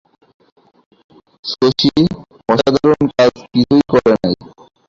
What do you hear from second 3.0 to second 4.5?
কাজ কিছুই করে নাই।